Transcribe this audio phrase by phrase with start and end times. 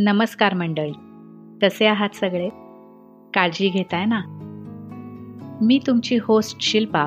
[0.00, 0.92] नमस्कार मंडळी.
[1.62, 2.48] कसे आहात सगळे?
[3.34, 4.20] काळजी घेताय ना?
[5.62, 7.02] मी तुमची होस्ट शिल्पा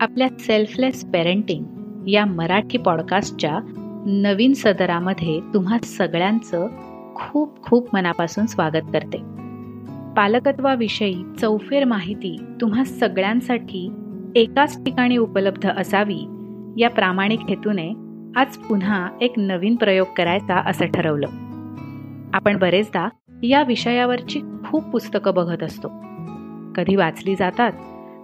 [0.00, 1.64] आपल्या सेल्फलेस पेरेंटिंग
[2.08, 3.58] या मराठी पॉडकास्टच्या
[4.06, 6.66] नवीन सदरामध्ये तुम्हा सगळ्यांचं
[7.14, 9.18] खूप खूप मनापासून स्वागत करते.
[10.16, 13.92] पालकत्वाविषयी चौफेर माहिती तुम्हा सगळ्यांसाठी
[14.34, 16.26] एकाच ठिकाणी उपलब्ध असावी
[16.76, 17.92] या प्रामाणिक हेतूने
[18.36, 21.28] आज पुन्हा एक नवीन प्रयोग करायचा असं ठरवलं.
[22.34, 23.08] आपण बरेचदा
[23.42, 25.88] या विषयावरची खूप पुस्तकं बघत असतो.
[26.76, 27.72] कधी वाचली जातात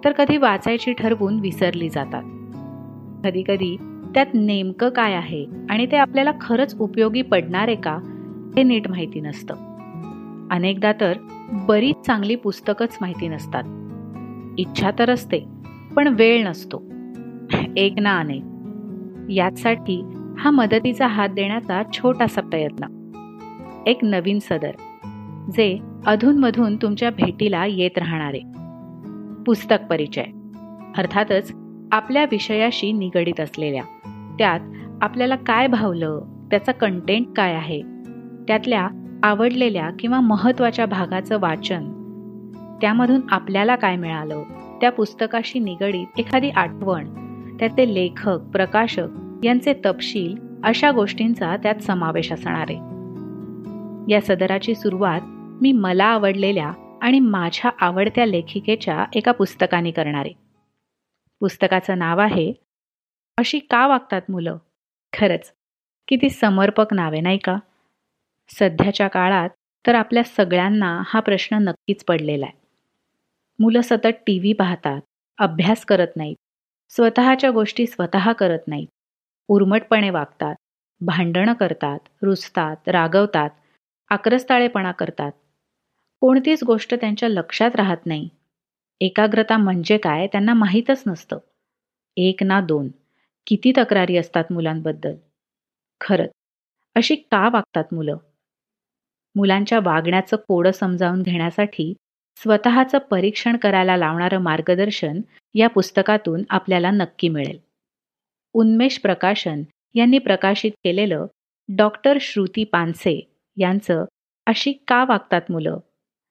[0.04, 2.22] तर कधी वाचायची ठरवून विसरली जातात.
[3.24, 3.76] कधी कधी
[4.14, 7.98] त्यात नेमकं काय आहे आणि ते आपल्याला खरंच उपयोगी पडणार आहे का
[8.56, 9.54] हे नीट माहिती नसतं.
[10.50, 11.12] अनेकदा तर
[11.52, 13.62] बरीच चांगली पुस्तकच माहिती नसतात.
[14.58, 15.44] इच्छा तर असते
[15.96, 16.82] पण वेळ नसतो.
[17.76, 18.42] एक ना अनेक.
[19.30, 20.02] यासाठी
[20.38, 22.99] हा मदतीचा हात देण्याचा छोटासा प्रयत्न.
[23.86, 24.70] एक नवीन सदर
[25.56, 28.40] जे अधूनमधून तुमच्या भेटीला येत राहणारे.
[29.46, 30.24] पुस्तक परिचय.
[30.98, 31.52] अर्थातच
[31.92, 33.82] आपल्या विषयाशी निगडीत असलेल्या
[34.38, 34.60] त्यात
[35.02, 37.82] आपल्याला काय भावलं त्याचा कंटेंट काय आहे
[38.48, 38.88] त्यातल्या
[39.22, 41.92] आवडलेल्या किंवा महत्त्वाच्या भागाचं वाचन
[42.80, 44.42] त्यामधून आपल्याला काय मिळालं
[44.80, 47.04] त्या पुस्तकाशी निगडीत एखादी आठवण
[47.58, 49.06] त्याचे लेखक प्रकाशक
[49.44, 52.66] यांचे तपशील अशा गोष्टींचा त्यात समावेश असणार.
[52.68, 52.99] आहे
[54.10, 55.20] या सदराची सुरुवात
[55.62, 60.30] मी मला आवडलेल्या आणि माझ्या आवडत्या लेखिकेच्या एका पुस्तकाने करणारे.
[61.40, 62.52] पुस्तकाचं नाव आहे
[63.38, 64.56] अशी का वागतात मुलं?
[65.12, 65.52] खरंच
[66.08, 67.56] किती समर्पक नावे नाही का?
[68.48, 69.48] सध्याच्या काळात
[69.86, 72.60] तर आपल्या सगळ्यांना हा प्रश्न नक्कीच पडलेला आहे.
[73.58, 75.00] मुलं सतत टी व्ही पाहतात
[75.38, 76.36] अभ्यास करत नाहीत
[76.88, 78.88] स्वतःच्या गोष्टी स्वतः करत नाहीत
[79.48, 80.54] उर्मटपणे वागतात
[81.00, 83.50] भांडणं करतात रुजतात रागवतात
[84.10, 85.32] आक्रस्ताळेपणा करतात.
[86.20, 88.28] कोणतीच गोष्ट त्यांच्या लक्षात राहत नाही.
[89.00, 91.38] एकाग्रता म्हणजे काय त्यांना माहीतच नसतं.
[92.16, 92.88] एक ना दोन.
[93.46, 95.14] किती तक्रारी असतात मुलांबद्दल?
[96.00, 96.30] खरंच.
[96.94, 98.16] अशी का वागतात मुलं?
[99.34, 101.94] मुलांच्या वागण्याचं कोडं समजावून घेण्यासाठी
[102.36, 105.20] स्वतःचं परीक्षण करायला लावणारं मार्गदर्शन
[105.54, 107.58] या पुस्तकातून आपल्याला नक्की मिळेल.
[108.52, 109.62] उन्मेष प्रकाशन
[109.94, 111.26] यांनी प्रकाशित केलेलं
[111.76, 113.29] डॉक्टर श्रुती पानसे
[113.60, 114.04] यांचं
[114.46, 115.78] अशी का वागतात मुलं?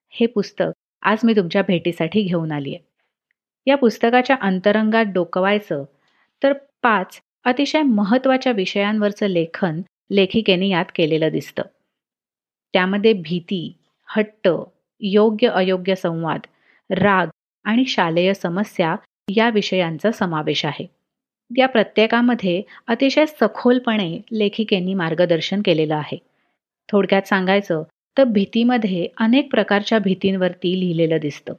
[0.09, 2.87] हे पुस्तक आज मी तुमच्या भेटीसाठी घेऊन आली आहे
[3.67, 5.83] या पुस्तकाच्या अंतरंगात डोकवायचं
[6.43, 6.53] तर
[6.83, 9.81] पाच अतिशय महत्त्वाच्या विषयांवरचं लेखन
[10.11, 11.63] लेखिकेने यात केलेलं दिसतं.
[12.73, 14.49] त्यामध्ये भीती हट्ट
[15.01, 16.39] योग्य अयोग्य संवाद
[16.89, 17.27] राग
[17.63, 18.95] आणि शालेय समस्या
[19.35, 20.85] या विषयांचा समावेश आहे.
[21.57, 26.17] या प्रत्येकामध्ये अतिशय सखोलपणे लेखिकेंनी मार्गदर्शन केलेलं आहे.
[26.91, 27.83] थोडक्यात सांगायचं
[28.17, 31.53] तर भीतीमध्ये अनेक प्रकारच्या भीतींवरती लिहिलेलं दिसतं.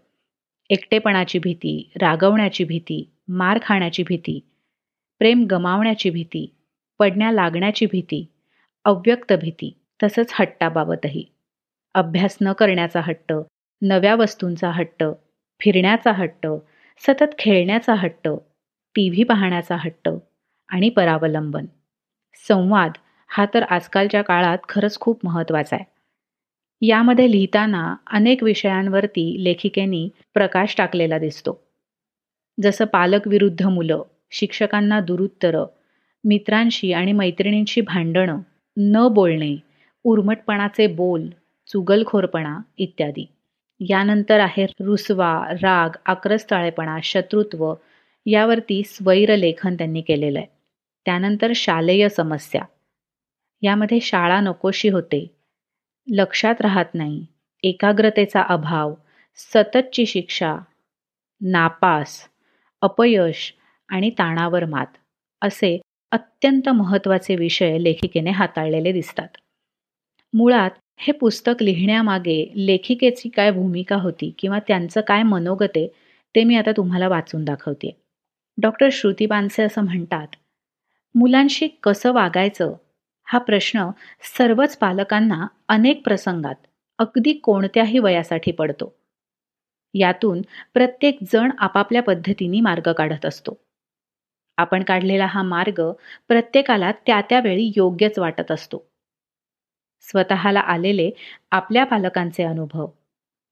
[0.70, 4.40] एकटेपणाची भीती रागवण्याची भीती मार खाण्याची भीती
[5.18, 6.54] प्रेम गमावण्याची भीती
[6.98, 8.26] पडण्या लागण्याची भीती
[8.84, 11.24] अव्यक्त भीती तसंच हट्टाबाबतही.
[11.94, 13.32] अभ्यास न करण्याचा हट्ट
[13.82, 15.04] नव्या वस्तूंचा हट्ट
[15.60, 16.46] फिरण्याचा हट्ट
[17.06, 18.28] सतत खेळण्याचा हट्ट
[18.94, 20.08] टी व्ही पाहण्याचा हट्ट
[20.68, 21.66] आणि परावलंबन.
[22.48, 22.92] संवाद
[23.30, 25.84] हा तर आजकालच्या काळात खरंच खूप महत्त्वाचा आहे.
[26.82, 31.60] यामध्ये लिहिताना अनेक विषयांवरती लेखिकेनी प्रकाश टाकलेला दिसतो.
[32.62, 35.66] जसं पालक विरुद्ध मुलं शिक्षकांना दुरुत्तरं
[36.24, 38.40] मित्रांशी आणि मैत्रिणींशी भांडणं
[38.76, 39.56] न बोलणे
[40.04, 41.28] उर्मटपणाचे बोल
[41.66, 43.26] चुगलखोरपणा इत्यादी.
[43.80, 47.74] यानंतर आहे रुसवा राग आक्रस्ताळेपणा शत्रुत्व
[48.26, 50.46] यावरती स्वैर लेखन त्यांनी केलेलं आहे.
[51.06, 52.62] त्यानंतर शालेय समस्या.
[53.62, 55.26] यामध्ये शाळा नकोशी होते.
[56.08, 57.24] लक्षात राहत नाही.
[57.64, 58.94] एकाग्रतेचा अभाव
[59.38, 60.56] सततची शिक्षा
[61.40, 62.18] नापास
[62.82, 63.52] अपयश
[63.88, 64.96] आणि ताणावर मात
[65.42, 65.78] असे
[66.12, 69.28] अत्यंत महत्त्वाचे विषय लेखिकेने हाताळलेले दिसतात.
[70.34, 70.70] मुळात
[71.00, 75.86] हे पुस्तक लिहिण्यामागे लेखिकेची काय भूमिका होती किंवा त्यांचं काय मनोगते
[76.34, 77.90] ते मी आता तुम्हाला वाचून दाखवते
[78.58, 80.36] डॉक्टर श्रुती पानसे असं म्हणतात
[81.14, 82.74] मुलांशी कसं वागायचं
[83.30, 83.90] हा प्रश्न
[84.38, 86.54] सर्वच पालकांना अनेक प्रसंगात
[86.98, 88.94] अगदी कोणत्याही वयासाठी पडतो.
[89.94, 90.42] यातून
[90.74, 93.54] प्रत्येक जण आपापल्या पद्धतीने मार्ग काढत असतो.
[94.56, 95.92] आपण काढलेला हा मार्ग
[96.28, 98.86] प्रत्येकाला त्या त्यावेळी योग्यच वाटत असतो.
[100.00, 101.10] स्वतःला आलेले
[101.50, 102.86] आपल्या पालकांचे अनुभव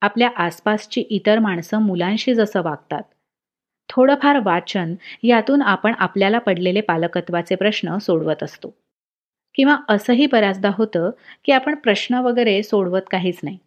[0.00, 3.02] आपल्या आसपासची इतर माणसं मुलांशी जसं वागतात.
[3.88, 8.87] थोडंफार वाचन यातून आपण आपल्याला पडलेले पालकत्वाचे प्रश्न सोडवत असतो.
[9.58, 11.10] किंवा असंही बऱ्याचदा होतं
[11.44, 13.58] की आपण प्रश्न वगैरे सोडवत काहीच नाही.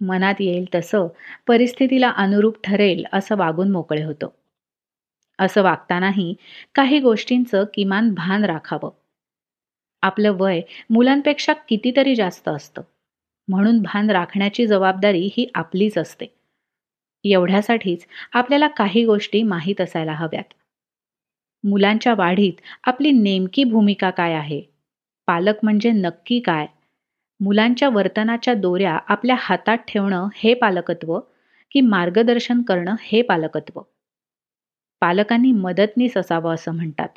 [0.00, 1.08] मनात येईल तसं
[1.46, 4.28] परिस्थितीला अनुरूप ठरेल असं वागून मोकळे होतं.
[5.38, 6.34] असं वागतानाही
[6.74, 8.90] काही गोष्टींचं किमान भान राखावं.
[10.02, 10.60] आपलं वय
[10.90, 12.82] मुलांपेक्षा कितीतरी जास्त असतं.
[13.48, 16.26] म्हणून भान राखण्याची जबाबदारी ही आपलीच असते.
[17.24, 20.54] एवढ्यासाठीच आपल्याला काही गोष्टी माहीत असायला हव्यात.
[21.64, 22.52] मुलांच्या वाढीत
[22.84, 24.69] आपली नेमकी भूमिका काय आहे?
[25.30, 26.66] पालक म्हणजे नक्की काय?
[27.40, 31.20] मुलांच्या वर्तनाच्या दोऱ्या आपल्या हातात ठेवणं हे पालकत्व
[31.70, 33.80] की मार्गदर्शन करणं हे पालकत्व?
[35.00, 37.08] पालकांनी मदतनीस असावं असं म्हणतात.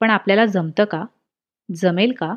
[0.00, 1.04] पण आपल्याला जमतं का?
[1.74, 2.34] जमेल का?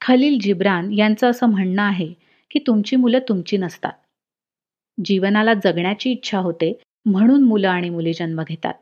[0.00, 2.12] खलील जिब्रान यांचं असं म्हणणं आहे
[2.50, 3.92] की तुमची मुलं तुमची नसतात.
[5.04, 8.74] जीवनाला जगण्याची इच्छा होते म्हणून मुलं आणि मुली जन्म घेतात.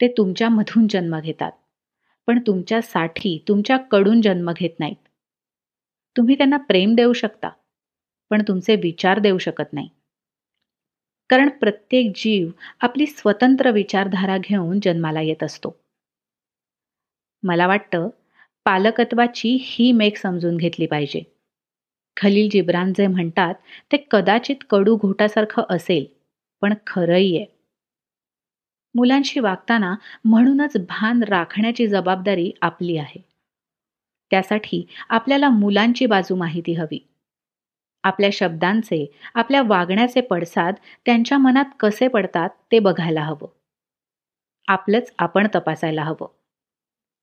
[0.00, 1.52] ते तुमच्यामधून जन्म घेतात.
[2.28, 4.96] पण तुमच्यासाठी तुमच्याकडून जन्म घेत नाहीत.
[6.16, 7.48] तुम्ही त्यांना प्रेम देऊ शकता
[8.30, 9.88] पण तुमचे विचार देऊ शकत नाही.
[11.30, 15.76] कारण प्रत्येक जीव आपली स्वतंत्र विचारधारा घेऊन जन्माला येत असतो.
[17.42, 18.08] मला वाटतं
[18.66, 21.22] पालकत्वाची ही मेक समजून घेतली पाहिजे.
[22.16, 23.54] खलील जिब्रान जे म्हणतात
[23.92, 26.04] ते कदाचित कडू घोटासारखं असेल
[26.62, 27.57] पण खरंही आहे.
[28.94, 29.94] मुलांशी वागताना
[30.24, 33.20] म्हणूनच भान राखण्याची जबाबदारी आपली आहे.
[34.30, 36.98] त्यासाठी आपल्याला मुलांची बाजू माहिती हवी.
[38.04, 40.74] आपल्या शब्दांचे आपल्या वागण्याचे पडसाद
[41.06, 43.46] त्यांच्या मनात कसे पडतात ते बघायला हवं.
[44.68, 46.26] आपलंच आपण तपासायला हवं.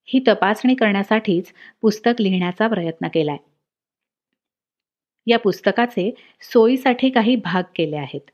[0.08, 3.38] ही तपासणी करण्यासाठीच पुस्तक लिहिण्याचा प्रयत्न केलाय.
[5.28, 8.32] या पुस्तकाचे सोयीसाठी काही भाग केले आहेत.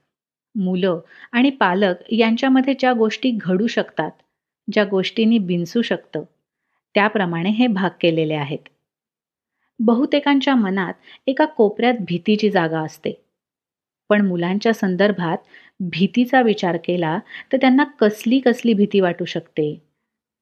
[0.55, 0.99] मुलं
[1.31, 4.11] आणि पालक यांच्यामध्ये ज्या गोष्टी घडू शकतात
[4.71, 6.23] ज्या गोष्टींनी बिनसू शकतं
[6.95, 8.69] त्याप्रमाणे हे भाग केलेले आहेत.
[9.79, 10.93] बहुतेकांच्या मनात
[11.27, 13.13] एका कोपऱ्यात भीतीची जागा असते.
[14.09, 15.37] पण मुलांच्या संदर्भात
[15.79, 17.19] भीतीचा विचार केला
[17.53, 19.73] तर त्यांना कसली कसली भीती वाटू शकते?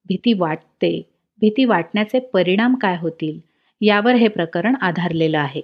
[0.08, 1.02] भीती वाटते
[1.40, 3.38] भीती वाटण्याचे परिणाम काय होतील
[3.80, 5.62] यावर हे प्रकरण आधारलेलं आहे.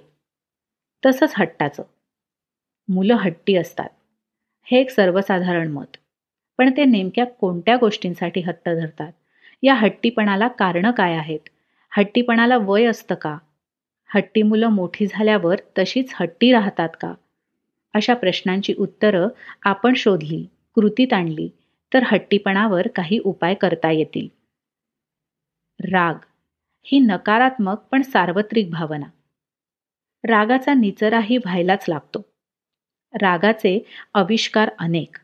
[1.05, 1.83] तसंच हट्टाचं.
[2.89, 3.89] मुलं हट्टी असतात.
[4.71, 5.97] हे एक सर्वसाधारण मत.
[6.57, 9.11] पण ते नेमक्या कोणत्या गोष्टींसाठी हट्ट धरतात?
[9.63, 11.39] या हट्टीपणाला कारणं काय आहेत?
[11.97, 13.37] हट्टीपणाला वय असतं का?
[14.15, 17.13] हट्टी मुलं मोठी झाल्यावर तशीच हट्टी राहतात का?
[17.93, 19.27] अशा प्रश्नांची उत्तरं
[19.63, 21.49] आपण शोधली कृतीत आणली
[21.93, 24.27] तर हट्टीपणावर काही उपाय करता येतील.
[25.91, 26.15] राग
[26.83, 29.05] ही नकारात्मक पण सार्वत्रिक भावना.
[30.23, 32.36] रागाचा निचराही व्हायलाच लागतो.
[33.13, 35.17] रागाचे आविष्कार अनेक.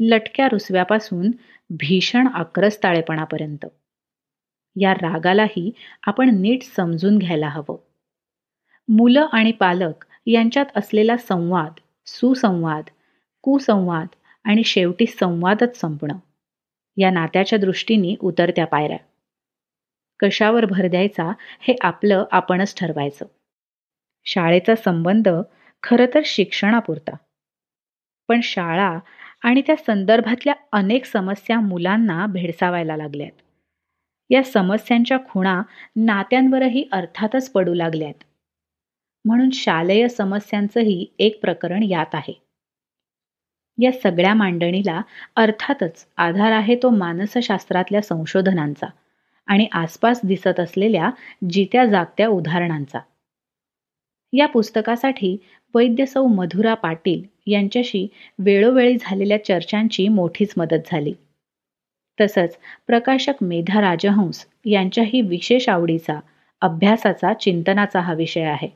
[0.00, 1.30] लटक्या रुसव्यापासून
[1.70, 3.66] भीषण आक्रस्ताळेपणापर्यंत.
[4.76, 5.70] या रागालाही
[6.02, 7.76] आपण नीट समजून घ्यायला हवं.
[8.88, 11.72] मुलं आणि पालक यांच्यात असलेला संवाद
[12.06, 12.84] सुसंवाद
[13.42, 14.06] कुसंवाद
[14.44, 16.16] आणि शेवटी संवादच संपणं
[16.96, 18.98] या नात्याच्या दृष्टीने उतरत्या पायऱ्या.
[20.20, 23.26] कशावर भर द्यायचा हे आपलं आपणच ठरवायचं.
[24.24, 25.28] शाळेचा संबंध
[25.82, 27.12] खरं तर शिक्षणापुरता.
[28.28, 28.98] पण शाळा
[29.42, 33.32] आणि त्या संदर्भातल्या अनेक समस्या मुलांना भेडसावायला लागल्यात.
[34.30, 35.62] या समस्यांच्या खुणा
[35.96, 38.24] नात्यांवरही अर्थातच पडू लागल्यात.
[39.24, 42.32] म्हणून शालेय समस्यांचंही एक प्रकरण यात आहे.
[43.78, 45.00] या सगळ्या मांडणीला
[45.36, 48.86] अर्थातच आधार आहे तो मानसशास्त्रातल्या संशोधनांचा
[49.48, 51.10] आणि आसपास दिसत असलेल्या
[51.50, 52.98] जित्या जागत्या उदाहरणांचा.
[54.32, 55.36] या पुस्तकासाठी
[55.74, 58.06] वैद्य सौ मधुरा पाटील यांच्याशी
[58.38, 61.12] वेळोवेळी झालेल्या चर्चांची मोठीच मदत झाली.
[62.18, 66.18] तसंच प्रकाशक मेधा राजहंस यांच्याही विशेष आवडीचा
[66.60, 68.68] अभ्यासाचा चिंतनाचा हा विषय आहे.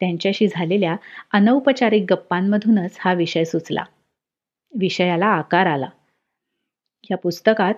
[0.00, 0.96] त्यांच्याशी झालेल्या
[1.32, 3.84] अनौपचारिक गप्पांमधूनच हा विषय सुचला.
[4.72, 5.88] विषयाला आकार आला.
[7.10, 7.74] या पुस्तकात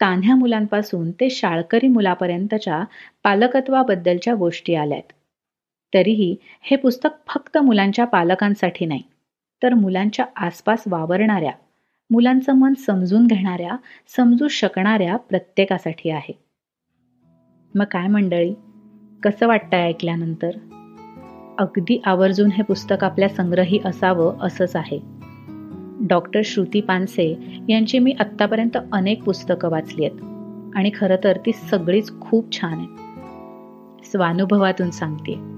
[0.00, 2.84] तान्ह्या मुलांपासून ते शाळकरी मुलापर्यंतच्या
[3.22, 5.12] पालकत्वाबद्दलच्या गोष्टी आल्यात.
[5.94, 9.02] तरीही हे पुस्तक फक्त मुलांच्या पालकांसाठी नाही
[9.62, 11.52] तर मुलांच्या आसपास वावरणाऱ्या
[12.10, 13.76] मुलांचं मन समजून घेणाऱ्या
[14.16, 16.38] समजू शकणाऱ्या प्रत्येकासाठी आहे.
[17.74, 18.54] मग काय मंडळी
[19.22, 20.50] कसं वाटतंय ऐकल्यानंतर?
[21.58, 25.00] अगदी आवर्जून हे पुस्तक आपल्या संग्रही असावं असंच आहे.
[26.00, 30.22] डॉक्टर श्रुती पानसे यांची मी आत्तापर्यंत अनेक पुस्तकं वाचली आहेत
[30.74, 34.06] आणि खरं तर ती सगळीच खूप छान आहेत.
[34.06, 35.53] स्वानुभवातून सांगते.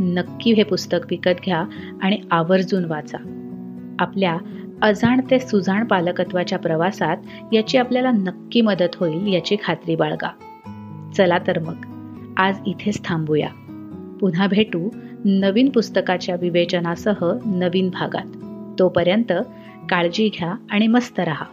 [0.00, 1.64] नक्की हे पुस्तक विकत घ्या
[2.02, 3.18] आणि आवर्जून वाचा.
[3.98, 4.38] आपल्या
[4.82, 7.16] अजाण ते सुजाण पालकत्वाच्या प्रवासात
[7.52, 10.30] याची आपल्याला नक्की मदत होईल याची खात्री बाळगा.
[11.16, 11.76] चला तर मग
[12.36, 13.48] आज इथेच थांबूया.
[14.20, 14.88] पुन्हा भेटू
[15.24, 18.26] नवीन पुस्तकाच्या विवेचनासह नवीन भागात.
[18.78, 19.32] तोपर्यंत
[19.88, 21.44] काळजी घ्या आणि मस्त रहा.